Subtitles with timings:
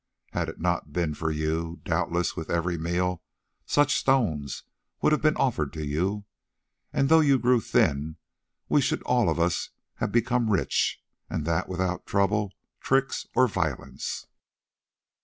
[0.31, 3.21] Had it not been for you, doubtless with every meal
[3.67, 4.63] such stones
[4.99, 6.25] would have been offered to you,
[6.91, 8.15] and though you grew thin
[8.67, 14.25] we should all of us have become rich, and that without trouble, tricks, or violence."